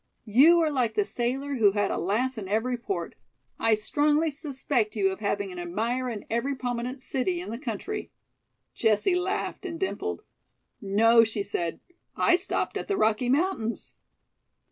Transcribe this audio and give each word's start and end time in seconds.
You 0.25 0.59
are 0.61 0.71
like 0.71 0.95
the 0.95 1.05
sailor 1.05 1.57
who 1.57 1.73
had 1.73 1.91
a 1.91 1.97
lass 1.99 2.35
in 2.35 2.47
every 2.47 2.75
port. 2.75 3.13
I 3.59 3.75
strongly 3.75 4.31
suspect 4.31 4.95
you 4.95 5.11
of 5.11 5.19
having 5.19 5.51
an 5.51 5.59
admirer 5.59 6.09
in 6.09 6.25
every 6.27 6.55
prominent 6.55 7.03
city 7.03 7.39
in 7.39 7.51
the 7.51 7.59
country." 7.59 8.09
Jessie 8.73 9.13
laughed 9.13 9.63
and 9.63 9.79
dimpled. 9.79 10.23
"No," 10.81 11.23
she 11.23 11.43
said; 11.43 11.79
"I 12.15 12.35
stopped 12.35 12.77
at 12.77 12.87
the 12.87 12.97
Rocky 12.97 13.29
Mountains." 13.29 13.93